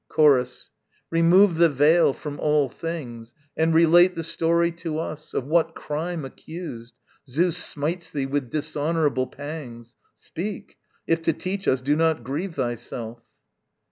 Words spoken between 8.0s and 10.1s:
thee with dishonourable pangs.